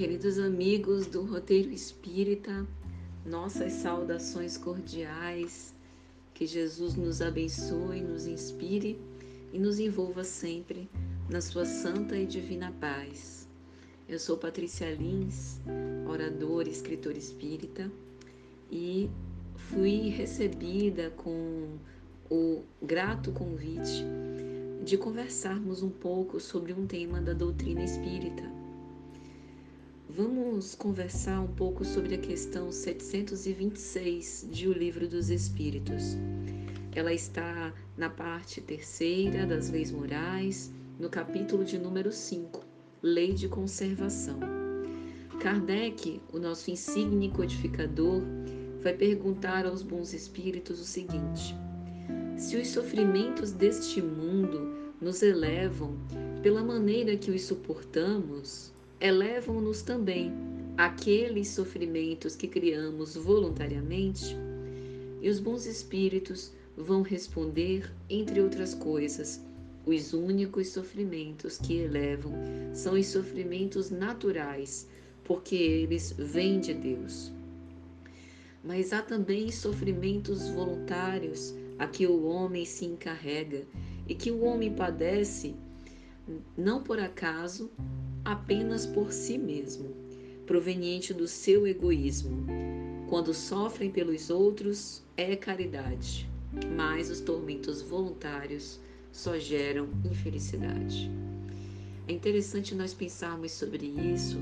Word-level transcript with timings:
queridos 0.00 0.38
amigos 0.38 1.06
do 1.06 1.26
Roteiro 1.26 1.70
Espírita, 1.70 2.66
nossas 3.22 3.74
saudações 3.74 4.56
cordiais. 4.56 5.74
Que 6.32 6.46
Jesus 6.46 6.94
nos 6.94 7.20
abençoe, 7.20 8.00
nos 8.00 8.26
inspire 8.26 8.98
e 9.52 9.58
nos 9.58 9.78
envolva 9.78 10.24
sempre 10.24 10.88
na 11.28 11.42
sua 11.42 11.66
santa 11.66 12.16
e 12.16 12.24
divina 12.24 12.72
paz. 12.80 13.46
Eu 14.08 14.18
sou 14.18 14.38
Patrícia 14.38 14.90
Lins, 14.90 15.60
oradora 16.08 16.66
e 16.66 16.72
escritora 16.72 17.18
espírita, 17.18 17.92
e 18.72 19.10
fui 19.54 20.08
recebida 20.08 21.10
com 21.10 21.76
o 22.30 22.62
grato 22.80 23.32
convite 23.32 24.02
de 24.82 24.96
conversarmos 24.96 25.82
um 25.82 25.90
pouco 25.90 26.40
sobre 26.40 26.72
um 26.72 26.86
tema 26.86 27.20
da 27.20 27.34
doutrina 27.34 27.84
espírita. 27.84 28.59
Vamos 30.16 30.74
conversar 30.74 31.40
um 31.40 31.46
pouco 31.46 31.84
sobre 31.84 32.16
a 32.16 32.18
questão 32.18 32.72
726 32.72 34.48
de 34.50 34.66
O 34.66 34.72
Livro 34.72 35.06
dos 35.06 35.30
Espíritos. 35.30 36.16
Ela 36.92 37.14
está 37.14 37.72
na 37.96 38.10
parte 38.10 38.60
terceira 38.60 39.46
das 39.46 39.70
leis 39.70 39.92
morais, 39.92 40.72
no 40.98 41.08
capítulo 41.08 41.64
de 41.64 41.78
número 41.78 42.10
5, 42.10 42.60
Lei 43.00 43.32
de 43.32 43.48
Conservação. 43.48 44.40
Kardec, 45.38 46.20
o 46.32 46.40
nosso 46.40 46.72
insigne 46.72 47.30
codificador, 47.30 48.20
vai 48.82 48.94
perguntar 48.94 49.64
aos 49.64 49.80
bons 49.80 50.12
espíritos 50.12 50.80
o 50.80 50.84
seguinte: 50.84 51.54
se 52.36 52.56
os 52.56 52.66
sofrimentos 52.66 53.52
deste 53.52 54.02
mundo 54.02 54.74
nos 55.00 55.22
elevam 55.22 55.96
pela 56.42 56.64
maneira 56.64 57.16
que 57.16 57.30
os 57.30 57.42
suportamos, 57.42 58.72
elevam-nos 59.00 59.82
também 59.82 60.32
aqueles 60.76 61.48
sofrimentos 61.48 62.36
que 62.36 62.46
criamos 62.46 63.14
voluntariamente? 63.16 64.36
E 65.22 65.28
os 65.28 65.40
bons 65.40 65.66
espíritos 65.66 66.52
vão 66.76 67.02
responder, 67.02 67.90
entre 68.08 68.40
outras 68.40 68.74
coisas, 68.74 69.40
os 69.86 70.12
únicos 70.12 70.68
sofrimentos 70.68 71.58
que 71.58 71.78
elevam 71.78 72.32
são 72.74 72.94
os 72.94 73.06
sofrimentos 73.06 73.90
naturais, 73.90 74.86
porque 75.24 75.54
eles 75.54 76.12
vêm 76.18 76.60
de 76.60 76.74
Deus. 76.74 77.32
Mas 78.62 78.92
há 78.92 79.00
também 79.00 79.50
sofrimentos 79.50 80.50
voluntários 80.50 81.54
a 81.78 81.86
que 81.86 82.06
o 82.06 82.24
homem 82.24 82.66
se 82.66 82.84
encarrega 82.84 83.64
e 84.06 84.14
que 84.14 84.30
o 84.30 84.44
homem 84.44 84.74
padece 84.74 85.54
não 86.56 86.82
por 86.82 87.00
acaso, 87.00 87.70
apenas 88.24 88.86
por 88.86 89.12
si 89.12 89.38
mesmo, 89.38 89.94
proveniente 90.46 91.14
do 91.14 91.26
seu 91.28 91.66
egoísmo. 91.66 92.46
Quando 93.08 93.34
sofrem 93.34 93.90
pelos 93.90 94.30
outros, 94.30 95.02
é 95.16 95.34
caridade, 95.36 96.28
mas 96.76 97.10
os 97.10 97.20
tormentos 97.20 97.82
voluntários 97.82 98.80
só 99.12 99.38
geram 99.38 99.88
infelicidade. 100.04 101.10
É 102.06 102.12
interessante 102.12 102.74
nós 102.74 102.92
pensarmos 102.92 103.52
sobre 103.52 103.86
isso, 103.86 104.38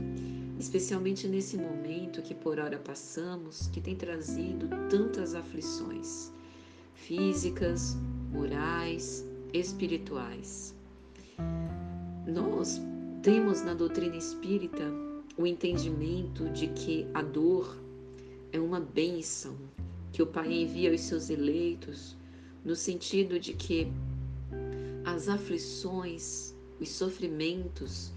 especialmente 0.59 1.29
nesse 1.29 1.57
momento 1.57 2.23
que 2.23 2.35
por 2.35 2.59
hora 2.59 2.79
passamos, 2.79 3.69
que 3.69 3.81
tem 3.81 3.95
trazido 3.95 4.69
tantas 4.89 5.35
aflições 5.35 6.33
físicas, 6.95 7.97
morais, 8.33 9.25
espirituais. 9.53 10.75
Nós 12.27 12.81
temos 13.23 13.63
na 13.63 13.75
doutrina 13.75 14.17
espírita 14.17 14.85
o 15.37 15.47
entendimento 15.47 16.49
de 16.51 16.69
que 16.69 17.07
a 17.15 17.23
dor 17.23 17.77
é 18.53 18.61
uma 18.61 18.81
bênção 18.81 19.57
que 20.13 20.23
o 20.23 20.27
Pai 20.27 20.53
envia 20.53 20.91
aos 20.91 21.01
seus 21.01 21.29
eleitos, 21.29 22.17
no 22.65 22.77
sentido 22.77 23.39
de 23.39 23.53
que 23.53 23.89
as 25.05 25.29
aflições, 25.29 26.55
os 26.81 26.89
sofrimentos 26.91 28.13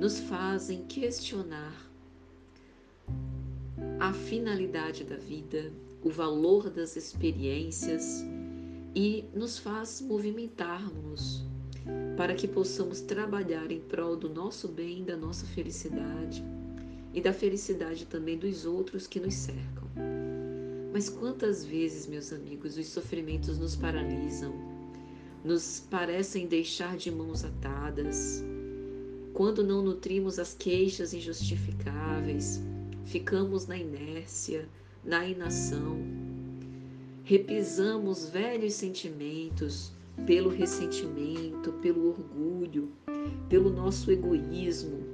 nos 0.00 0.20
fazem 0.20 0.84
questionar 0.84 1.74
a 3.98 4.12
finalidade 4.12 5.04
da 5.04 5.16
vida, 5.16 5.72
o 6.02 6.10
valor 6.10 6.68
das 6.68 6.96
experiências 6.96 8.24
e 8.94 9.24
nos 9.34 9.58
faz 9.58 10.00
movimentarmos 10.00 11.45
para 12.16 12.34
que 12.34 12.48
possamos 12.48 13.00
trabalhar 13.00 13.70
em 13.70 13.80
prol 13.80 14.16
do 14.16 14.28
nosso 14.28 14.68
bem, 14.68 15.04
da 15.04 15.16
nossa 15.16 15.46
felicidade 15.46 16.42
e 17.12 17.20
da 17.20 17.32
felicidade 17.32 18.06
também 18.06 18.38
dos 18.38 18.64
outros 18.64 19.06
que 19.06 19.20
nos 19.20 19.34
cercam. 19.34 19.86
Mas 20.92 21.08
quantas 21.08 21.64
vezes, 21.64 22.06
meus 22.06 22.32
amigos, 22.32 22.76
os 22.76 22.86
sofrimentos 22.86 23.58
nos 23.58 23.76
paralisam, 23.76 24.54
nos 25.44 25.80
parecem 25.90 26.46
deixar 26.46 26.96
de 26.96 27.10
mãos 27.10 27.44
atadas, 27.44 28.42
quando 29.34 29.62
não 29.62 29.82
nutrimos 29.82 30.38
as 30.38 30.54
queixas 30.54 31.12
injustificáveis, 31.12 32.62
ficamos 33.04 33.66
na 33.66 33.76
inércia, 33.76 34.66
na 35.04 35.26
inação. 35.26 35.98
Repisamos 37.22 38.28
velhos 38.30 38.72
sentimentos 38.72 39.92
pelo 40.24 40.48
ressentimento, 40.48 41.72
pelo 41.74 42.08
orgulho, 42.08 42.90
pelo 43.48 43.70
nosso 43.70 44.10
egoísmo, 44.10 45.04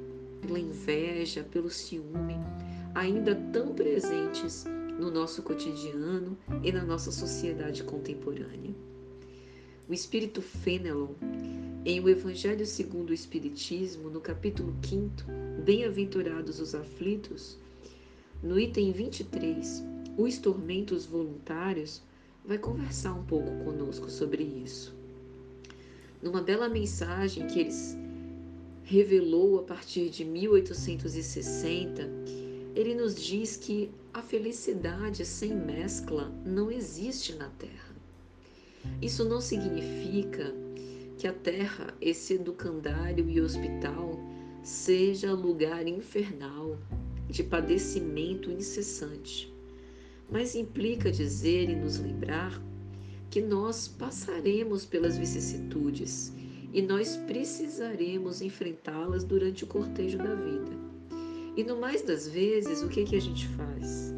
pela 0.40 0.58
inveja, 0.58 1.42
pelo 1.42 1.70
ciúme, 1.70 2.36
ainda 2.94 3.34
tão 3.52 3.74
presentes 3.74 4.64
no 4.98 5.10
nosso 5.10 5.42
cotidiano 5.42 6.36
e 6.62 6.70
na 6.70 6.84
nossa 6.84 7.10
sociedade 7.10 7.82
contemporânea. 7.82 8.74
O 9.88 9.92
espírito 9.92 10.40
Fenelon, 10.40 11.14
em 11.84 12.00
o 12.00 12.08
Evangelho 12.08 12.64
segundo 12.64 13.10
o 13.10 13.14
Espiritismo, 13.14 14.08
no 14.08 14.20
capítulo 14.20 14.74
5, 14.84 15.10
Bem-aventurados 15.64 16.60
os 16.60 16.74
aflitos, 16.74 17.58
no 18.42 18.58
item 18.58 18.92
23, 18.92 19.84
os 20.16 20.38
tormentos 20.38 21.06
voluntários, 21.06 22.02
vai 22.44 22.58
conversar 22.58 23.14
um 23.14 23.24
pouco 23.24 23.50
conosco 23.64 24.10
sobre 24.10 24.42
isso. 24.42 24.94
Numa 26.22 26.42
bela 26.42 26.68
mensagem 26.68 27.46
que 27.46 27.60
eles 27.60 27.96
revelou 28.82 29.60
a 29.60 29.62
partir 29.62 30.08
de 30.08 30.24
1860, 30.24 32.02
ele 32.74 32.94
nos 32.94 33.14
diz 33.14 33.56
que 33.56 33.90
a 34.12 34.22
felicidade 34.22 35.24
sem 35.24 35.54
mescla 35.54 36.32
não 36.44 36.70
existe 36.70 37.34
na 37.34 37.48
Terra. 37.50 37.92
Isso 39.00 39.24
não 39.24 39.40
significa 39.40 40.52
que 41.18 41.26
a 41.26 41.32
Terra, 41.32 41.94
esse 42.00 42.34
educandário 42.34 43.28
e 43.28 43.40
hospital, 43.40 44.18
seja 44.62 45.32
lugar 45.32 45.86
infernal 45.86 46.78
de 47.28 47.42
padecimento 47.42 48.50
incessante, 48.50 49.51
mas 50.32 50.54
implica 50.54 51.12
dizer 51.12 51.68
e 51.68 51.76
nos 51.76 51.98
lembrar 51.98 52.60
que 53.30 53.40
nós 53.40 53.86
passaremos 53.86 54.86
pelas 54.86 55.16
vicissitudes 55.18 56.32
e 56.72 56.80
nós 56.80 57.16
precisaremos 57.26 58.40
enfrentá-las 58.40 59.24
durante 59.24 59.64
o 59.64 59.66
cortejo 59.66 60.16
da 60.16 60.34
vida. 60.34 60.72
E 61.54 61.62
no 61.62 61.78
mais 61.78 62.00
das 62.02 62.26
vezes, 62.26 62.82
o 62.82 62.88
que, 62.88 63.04
que 63.04 63.16
a 63.16 63.20
gente 63.20 63.46
faz? 63.48 64.12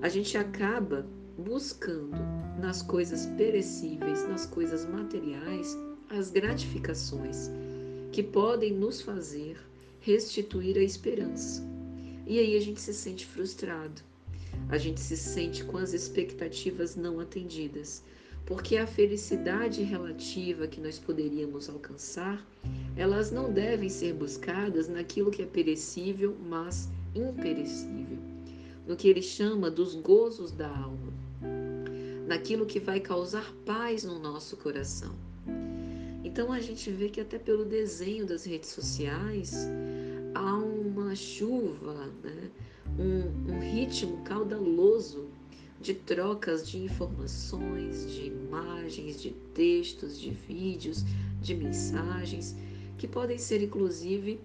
A 0.00 0.08
gente 0.08 0.38
acaba 0.38 1.04
buscando 1.36 2.16
nas 2.60 2.82
coisas 2.82 3.26
perecíveis, 3.36 4.28
nas 4.28 4.46
coisas 4.46 4.88
materiais, 4.88 5.76
as 6.08 6.30
gratificações 6.30 7.50
que 8.12 8.22
podem 8.22 8.72
nos 8.72 9.02
fazer 9.02 9.58
restituir 10.00 10.78
a 10.78 10.82
esperança 10.82 11.66
e 12.28 12.38
aí 12.38 12.56
a 12.56 12.60
gente 12.60 12.78
se 12.78 12.92
sente 12.92 13.24
frustrado, 13.24 14.02
a 14.68 14.76
gente 14.78 15.00
se 15.00 15.16
sente 15.16 15.64
com 15.64 15.76
as 15.76 15.92
expectativas 15.92 16.96
não 16.96 17.20
atendidas, 17.20 18.02
porque 18.44 18.76
a 18.76 18.86
felicidade 18.86 19.82
relativa 19.82 20.66
que 20.66 20.80
nós 20.80 20.98
poderíamos 20.98 21.68
alcançar, 21.68 22.46
elas 22.96 23.30
não 23.30 23.52
devem 23.52 23.88
ser 23.88 24.14
buscadas 24.14 24.88
naquilo 24.88 25.30
que 25.30 25.42
é 25.42 25.46
perecível, 25.46 26.36
mas 26.48 26.88
imperecível, 27.14 28.18
no 28.86 28.96
que 28.96 29.08
ele 29.08 29.22
chama 29.22 29.70
dos 29.70 29.94
gozos 29.94 30.50
da 30.52 30.68
alma, 30.68 31.12
naquilo 32.26 32.66
que 32.66 32.80
vai 32.80 33.00
causar 33.00 33.52
paz 33.66 34.04
no 34.04 34.18
nosso 34.18 34.56
coração. 34.56 35.14
Então 36.24 36.52
a 36.52 36.60
gente 36.60 36.90
vê 36.90 37.08
que 37.08 37.20
até 37.20 37.38
pelo 37.38 37.64
desenho 37.64 38.26
das 38.26 38.44
redes 38.44 38.70
sociais, 38.70 39.68
há 40.34 40.56
uma 41.08 41.16
chuva, 41.16 42.12
né? 42.22 42.50
um, 42.98 43.54
um 43.54 43.60
ritmo 43.60 44.18
caudaloso 44.24 45.26
de 45.80 45.94
trocas 45.94 46.68
de 46.68 46.78
informações, 46.84 48.12
de 48.12 48.26
imagens, 48.26 49.22
de 49.22 49.30
textos, 49.54 50.20
de 50.20 50.30
vídeos, 50.30 51.04
de 51.40 51.54
mensagens, 51.54 52.54
que 52.98 53.08
podem 53.08 53.38
ser 53.38 53.62
inclusive 53.62 54.38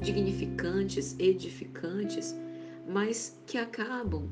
dignificantes, 0.00 1.14
edificantes, 1.18 2.34
mas 2.88 3.38
que 3.46 3.58
acabam 3.58 4.30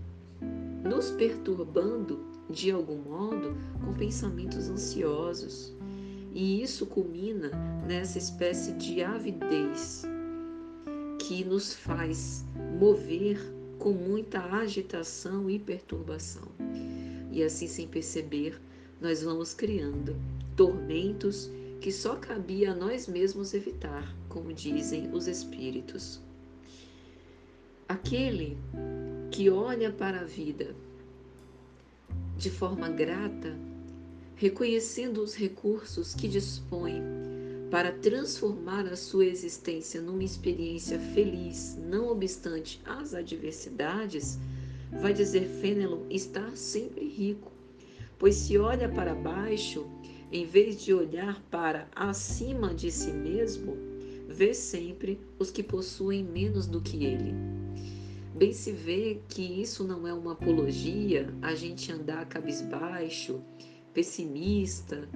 nos 0.83 1.11
perturbando 1.11 2.25
de 2.49 2.71
algum 2.71 3.03
modo 3.03 3.55
com 3.85 3.93
pensamentos 3.93 4.71
ansiosos. 4.71 5.75
E 6.33 6.63
isso 6.63 6.87
culmina 6.87 7.51
nessa 7.87 8.17
espécie 8.17 8.73
de 8.75 9.03
avidez 9.03 10.07
que 11.27 11.45
nos 11.45 11.75
faz 11.75 12.45
mover 12.79 13.37
com 13.81 13.91
muita 13.91 14.41
agitação 14.45 15.51
e 15.51 15.59
perturbação. 15.59 16.47
E 17.33 17.43
assim, 17.43 17.67
sem 17.67 17.89
perceber, 17.89 18.61
nós 19.01 19.25
vamos 19.25 19.53
criando 19.53 20.15
tormentos 20.55 21.51
que 21.81 21.91
só 21.91 22.15
cabia 22.15 22.71
a 22.71 22.75
nós 22.77 23.09
mesmos 23.09 23.55
evitar, 23.55 24.15
como 24.29 24.53
dizem 24.53 25.13
os 25.13 25.27
espíritos. 25.27 26.21
Aquele 27.89 28.57
que 29.33 29.51
olha 29.51 29.91
para 29.91 30.21
a 30.21 30.25
vida 30.25 30.77
de 32.37 32.51
forma 32.51 32.89
grata, 32.89 33.59
reconhecendo 34.37 35.21
os 35.25 35.35
recursos 35.35 36.15
que 36.15 36.29
dispõe 36.29 37.03
para 37.71 37.93
transformar 37.93 38.87
a 38.87 38.97
sua 38.97 39.27
existência 39.27 40.01
numa 40.01 40.23
experiência 40.23 40.99
feliz, 40.99 41.77
não 41.77 42.09
obstante 42.11 42.81
as 42.85 43.13
adversidades, 43.13 44.39
vai 45.01 45.13
dizer 45.13 45.49
Fenelon 45.61 46.05
está 46.09 46.55
sempre 46.55 47.05
rico, 47.09 47.51
pois 48.19 48.37
se 48.37 48.57
olha 48.57 48.89
para 48.89 49.15
baixo, 49.15 49.87
em 50.31 50.45
vez 50.47 50.81
de 50.83 50.95
olhar 50.95 51.41
para 51.51 51.89
acima 51.95 52.73
de 52.73 52.91
si 52.91 53.13
mesmo, 53.13 53.77
vê 54.29 54.55
sempre 54.55 55.21
os 55.39 55.51
que 55.51 55.63
possuem 55.63 56.23
menos 56.23 56.67
do 56.67 56.81
que 56.81 57.05
ele. 57.05 57.35
Bem 58.35 58.53
se 58.53 58.71
vê 58.71 59.21
que 59.29 59.43
isso 59.43 59.83
não 59.83 60.07
é 60.07 60.13
uma 60.13 60.33
apologia 60.33 61.33
a 61.41 61.55
gente 61.55 61.91
andar 61.91 62.27
cabisbaixo, 62.27 63.41
pessimista 63.97 65.09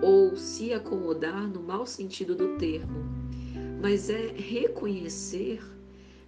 ou 0.00 0.34
se 0.34 0.72
acomodar 0.72 1.46
no 1.46 1.62
mau 1.62 1.86
sentido 1.86 2.34
do 2.34 2.56
termo, 2.56 3.04
mas 3.82 4.08
é 4.08 4.28
reconhecer 4.28 5.62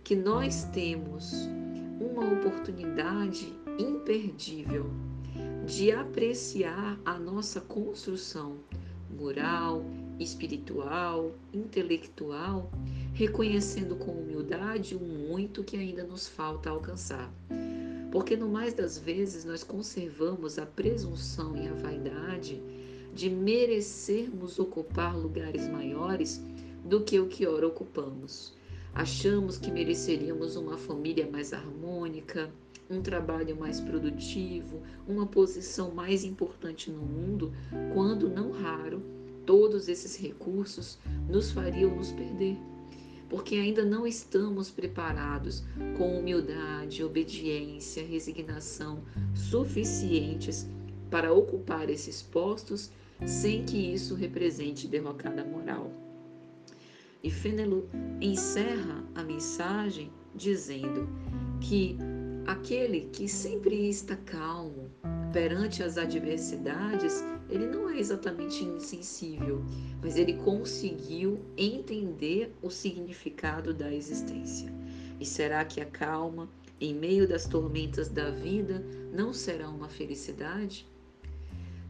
que 0.04 0.14
nós 0.14 0.64
temos 0.64 1.32
uma 1.98 2.30
oportunidade 2.30 3.50
imperdível 3.78 4.84
de 5.66 5.92
apreciar 5.92 7.00
a 7.06 7.18
nossa 7.18 7.62
construção 7.62 8.58
moral, 9.10 9.82
espiritual, 10.20 11.32
intelectual, 11.54 12.70
reconhecendo 13.14 13.96
com 13.96 14.12
humildade 14.12 14.94
o 14.94 15.00
muito 15.00 15.64
que 15.64 15.78
ainda 15.78 16.04
nos 16.04 16.28
falta 16.28 16.68
alcançar. 16.68 17.32
Porque 18.14 18.37
no 18.37 18.49
mais 18.49 18.72
das 18.72 18.96
vezes 18.96 19.44
nós 19.44 19.64
conservamos 19.64 20.56
a 20.56 20.64
presunção 20.64 21.56
e 21.56 21.66
a 21.66 21.75
vaidade 21.75 22.62
de 23.12 23.28
merecermos 23.28 24.61
ocupar 24.61 25.19
lugares 25.19 25.66
maiores 25.66 26.40
do 26.84 27.02
que 27.02 27.19
o 27.19 27.26
que 27.26 27.44
ora 27.44 27.66
ocupamos. 27.66 28.55
Achamos 28.94 29.58
que 29.58 29.69
mereceríamos 29.69 30.55
uma 30.55 30.78
família 30.78 31.28
mais 31.28 31.52
harmônica, 31.52 32.52
um 32.88 33.02
trabalho 33.02 33.56
mais 33.56 33.81
produtivo, 33.81 34.81
uma 35.08 35.26
posição 35.26 35.90
mais 35.90 36.22
importante 36.22 36.93
no 36.93 37.02
mundo, 37.02 37.52
quando 37.93 38.31
não 38.31 38.52
raro, 38.52 39.02
todos 39.44 39.88
esses 39.88 40.14
recursos 40.14 41.00
nos 41.28 41.50
fariam 41.50 41.96
nos 41.96 42.12
perder, 42.12 42.56
porque 43.28 43.56
ainda 43.56 43.84
não 43.84 44.06
estamos 44.06 44.70
preparados 44.70 45.64
com 45.96 46.18
humildade, 46.18 47.02
obediência, 47.02 48.04
resignação 48.04 49.02
suficientes 49.34 50.68
para 51.10 51.32
ocupar 51.32 51.90
esses 51.90 52.22
postos 52.22 52.90
sem 53.26 53.64
que 53.64 53.76
isso 53.76 54.14
represente 54.14 54.88
derrocada 54.88 55.44
moral. 55.44 55.90
E 57.22 57.30
Fenelon 57.30 57.82
encerra 58.20 59.02
a 59.14 59.22
mensagem 59.22 60.12
dizendo 60.34 61.08
que 61.60 61.96
Aquele 62.46 63.08
que 63.10 63.26
sempre 63.26 63.88
está 63.88 64.16
calmo 64.16 64.90
perante 65.34 65.82
as 65.82 65.98
adversidades, 65.98 67.25
ele 67.50 67.66
não 67.66 67.90
é 67.90 67.98
exatamente 67.98 68.62
insensível, 68.62 69.64
mas 70.00 70.16
ele 70.16 70.34
conseguiu 70.34 71.44
entender 71.56 72.54
o 72.62 72.70
significado 72.70 73.75
da 73.75 73.92
existência. 73.92 74.72
E 75.19 75.26
será 75.26 75.64
que 75.64 75.81
a 75.81 75.84
calma, 75.84 76.48
em 76.81 76.94
meio 76.94 77.26
das 77.26 77.48
tormentas 77.48 78.08
da 78.08 78.31
vida, 78.31 78.81
não 79.12 79.32
será 79.32 79.69
uma 79.69 79.88
felicidade? 79.88 80.86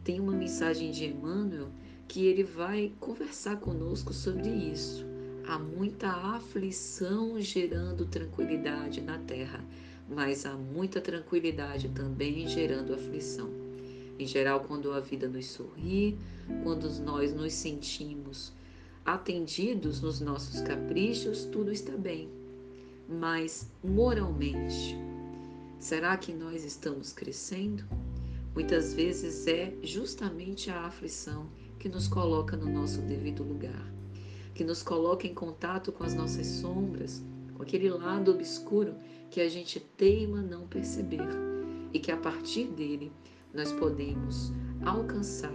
Tem 0.03 0.19
uma 0.19 0.33
mensagem 0.33 0.91
de 0.91 1.05
Emmanuel 1.05 1.69
que 2.09 2.25
ele 2.25 2.45
vai 2.45 2.95
conversar 2.99 3.57
conosco 3.57 4.15
sobre 4.15 4.49
isso. 4.49 5.05
Há 5.47 5.59
muita 5.59 6.09
aflição 6.09 7.39
gerando 7.39 8.07
tranquilidade 8.07 9.03
na 9.03 9.19
terra 9.19 9.63
mas 10.09 10.45
há 10.45 10.55
muita 10.55 11.01
tranquilidade 11.01 11.89
também 11.91 12.47
gerando 12.47 12.95
aflição. 12.95 13.51
Em 14.19 14.27
geral, 14.27 14.61
quando 14.61 14.93
a 14.93 15.01
vida 15.01 15.29
nos 15.29 15.47
sorri, 15.47 16.17
quando 16.63 16.89
nós 17.01 17.35
nos 17.35 17.53
sentimos 17.53 18.53
atendidos 19.05 20.01
nos 20.01 20.21
nossos 20.21 20.61
caprichos, 20.61 21.45
tudo 21.47 21.71
está 21.71 21.97
bem. 21.97 22.29
Mas 23.09 23.69
moralmente, 23.83 24.97
será 25.79 26.17
que 26.17 26.33
nós 26.33 26.65
estamos 26.65 27.13
crescendo? 27.13 27.85
Muitas 28.55 28.95
vezes 28.95 29.47
é 29.47 29.75
justamente 29.83 30.71
a 30.71 30.87
aflição 30.87 31.49
que 31.79 31.89
nos 31.89 32.09
coloca 32.09 32.57
no 32.57 32.71
nosso 32.71 33.03
devido 33.03 33.43
lugar, 33.43 33.93
que 34.55 34.65
nos 34.65 34.83
coloca 34.83 35.27
em 35.27 35.35
contato 35.35 35.93
com 35.93 36.05
as 36.05 36.15
nossas 36.15 36.47
sombras, 36.47 37.23
com 37.55 37.63
aquele 37.63 37.89
lado 37.89 38.33
obscuro 38.33 38.95
que 39.31 39.41
a 39.41 39.49
gente 39.49 39.81
teima 39.97 40.41
não 40.43 40.67
perceber 40.67 41.29
e 41.93 41.99
que 41.99 42.11
a 42.11 42.17
partir 42.17 42.67
dele 42.67 43.13
nós 43.53 43.73
podemos 43.73 44.53
alcançar 44.85 45.53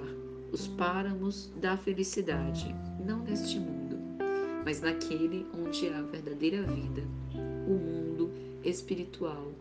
os 0.52 0.68
páramos 0.68 1.52
da 1.62 1.78
felicidade, 1.78 2.74
não 3.06 3.24
neste 3.24 3.60
mundo, 3.60 3.98
mas 4.66 4.82
naquele 4.82 5.46
onde 5.54 5.88
há 5.90 6.00
a 6.00 6.04
verdadeira 6.04 6.64
vida, 6.64 7.04
o 7.68 7.74
mundo 7.74 8.32
espiritual, 8.64 9.52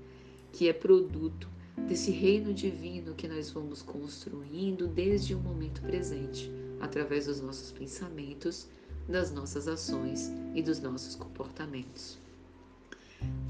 que 0.52 0.68
é 0.68 0.73
produto 0.73 1.49
desse 1.87 2.11
reino 2.11 2.54
divino 2.54 3.14
que 3.14 3.28
nós 3.28 3.50
vamos 3.50 3.83
construindo 3.83 4.87
desde 4.88 5.35
o 5.35 5.38
momento 5.38 5.80
presente, 5.83 6.50
através 6.80 7.26
dos 7.26 7.40
nossos 7.40 7.71
pensamentos, 7.73 8.68
das 9.09 9.30
nossas 9.30 9.68
ações 9.68 10.30
e 10.54 10.62
dos 10.62 10.80
nossos 10.80 11.14
comportamentos. 11.14 12.18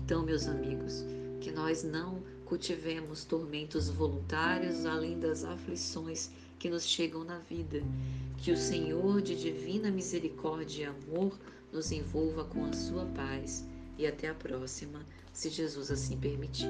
Então, 0.08 0.22
meus 0.22 0.46
amigos, 0.46 1.04
que 1.38 1.50
nós 1.50 1.84
não 1.84 2.22
cultivemos 2.46 3.26
tormentos 3.26 3.90
voluntários 3.90 4.86
além 4.86 5.20
das 5.20 5.44
aflições 5.44 6.30
que 6.58 6.70
nos 6.70 6.86
chegam 6.86 7.24
na 7.24 7.40
vida. 7.40 7.82
Que 8.38 8.50
o 8.50 8.56
Senhor 8.56 9.20
de 9.20 9.36
divina 9.36 9.90
misericórdia 9.90 10.84
e 10.84 10.86
amor 10.86 11.38
nos 11.70 11.92
envolva 11.92 12.42
com 12.46 12.64
a 12.64 12.72
sua 12.72 13.04
paz. 13.04 13.68
E 13.98 14.06
até 14.06 14.30
a 14.30 14.34
próxima, 14.34 15.04
se 15.30 15.50
Jesus 15.50 15.90
assim 15.90 16.16
permitir. 16.16 16.68